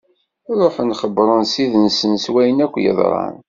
[0.59, 3.35] Ṛuḥen xebbṛen ssid-nsen s wayen akk yeḍran.